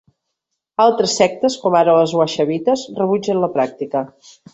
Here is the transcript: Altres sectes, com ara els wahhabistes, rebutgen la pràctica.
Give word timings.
Altres 0.85 1.11
sectes, 1.19 1.57
com 1.65 1.77
ara 1.81 1.93
els 2.05 2.15
wahhabistes, 2.21 2.87
rebutgen 3.01 3.43
la 3.45 3.51
pràctica. 3.59 4.03